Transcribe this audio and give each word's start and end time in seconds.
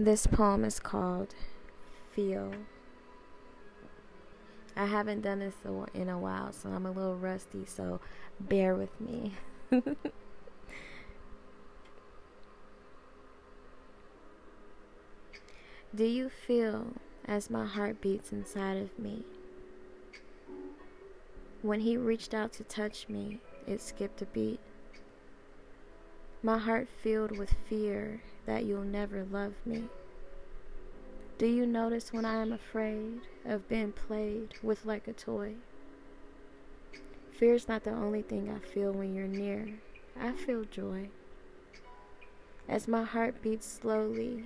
This 0.00 0.28
poem 0.28 0.64
is 0.64 0.78
called 0.78 1.34
Feel. 2.12 2.52
I 4.76 4.86
haven't 4.86 5.22
done 5.22 5.40
this 5.40 5.56
in 5.92 6.08
a 6.08 6.16
while, 6.16 6.52
so 6.52 6.68
I'm 6.68 6.86
a 6.86 6.92
little 6.92 7.16
rusty, 7.16 7.64
so 7.66 7.98
bear 8.38 8.76
with 8.76 9.00
me. 9.00 9.32
Do 15.92 16.04
you 16.04 16.28
feel 16.28 16.92
as 17.24 17.50
my 17.50 17.66
heart 17.66 18.00
beats 18.00 18.30
inside 18.30 18.76
of 18.76 18.96
me? 19.00 19.24
When 21.62 21.80
he 21.80 21.96
reached 21.96 22.34
out 22.34 22.52
to 22.52 22.62
touch 22.62 23.08
me, 23.08 23.40
it 23.66 23.80
skipped 23.80 24.22
a 24.22 24.26
beat. 24.26 24.60
My 26.42 26.56
heart 26.56 26.86
filled 27.02 27.36
with 27.36 27.56
fear 27.68 28.22
that 28.46 28.64
you'll 28.64 28.84
never 28.84 29.24
love 29.24 29.54
me. 29.66 29.84
Do 31.36 31.46
you 31.46 31.66
notice 31.66 32.12
when 32.12 32.24
I 32.24 32.40
am 32.40 32.52
afraid 32.52 33.22
of 33.44 33.68
being 33.68 33.90
played 33.90 34.54
with 34.62 34.84
like 34.84 35.08
a 35.08 35.12
toy? 35.12 35.54
Fear 37.32 37.54
is 37.54 37.68
not 37.68 37.82
the 37.82 37.90
only 37.90 38.22
thing 38.22 38.50
I 38.50 38.64
feel 38.64 38.92
when 38.92 39.14
you're 39.14 39.26
near. 39.26 39.80
I 40.20 40.32
feel 40.32 40.64
joy. 40.64 41.08
As 42.68 42.86
my 42.86 43.02
heart 43.02 43.42
beats 43.42 43.66
slowly, 43.66 44.44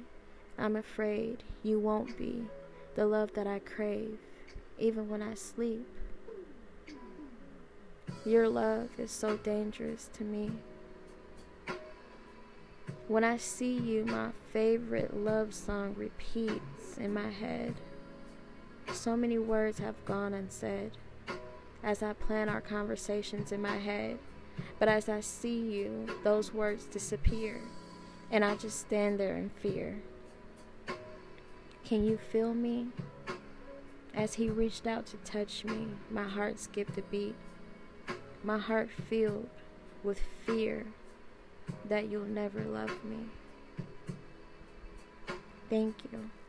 I'm 0.59 0.77
afraid 0.77 1.43
you 1.63 1.79
won't 1.79 2.17
be 2.17 2.47
the 2.95 3.05
love 3.05 3.35
that 3.35 3.47
I 3.47 3.59
crave, 3.59 4.19
even 4.79 5.11
when 5.11 5.21
I 5.21 5.35
sleep. 5.35 5.87
Your 8.25 8.49
love 8.49 8.89
is 8.99 9.11
so 9.11 9.37
dangerous 9.37 10.09
to 10.15 10.25
me. 10.25 10.53
When 13.13 13.25
I 13.25 13.37
see 13.37 13.77
you, 13.77 14.07
my 14.07 14.31
favorite 14.55 15.15
love 15.15 15.53
song 15.53 15.95
repeats 15.99 16.97
in 16.97 17.13
my 17.13 17.29
head. 17.29 17.75
So 18.91 19.19
many 19.19 19.37
words 19.37 19.81
have 19.81 20.03
gone 20.07 20.33
unsaid 20.33 20.93
as 21.85 22.03
I 22.03 22.15
plan 22.15 22.49
our 22.49 22.63
conversations 22.63 23.53
in 23.53 23.61
my 23.61 23.77
head. 23.77 24.19
But 24.79 24.89
as 24.89 25.11
I 25.11 25.21
see 25.21 25.59
you, 25.59 26.07
those 26.25 26.55
words 26.55 26.87
disappear, 26.87 27.61
and 28.31 28.43
I 28.43 28.57
just 28.57 28.81
stand 28.81 29.21
there 29.21 29.37
in 29.37 29.51
fear. 29.51 30.01
Can 31.85 32.07
you 32.07 32.17
feel 32.17 32.55
me? 32.55 32.87
As 34.15 34.33
he 34.33 34.49
reached 34.49 34.87
out 34.87 35.05
to 35.09 35.19
touch 35.19 35.67
me, 35.67 35.89
my 36.11 36.25
heart 36.25 36.59
skipped 36.59 36.97
a 36.97 37.03
beat. 37.03 37.37
My 38.43 38.57
heart 38.57 38.89
filled 38.89 39.51
with 40.03 40.19
fear 40.47 40.87
that 41.85 42.09
you'll 42.09 42.27
never 42.27 42.65
love 42.65 43.05
me. 43.05 43.33
Thank 45.69 46.05
you. 46.13 46.33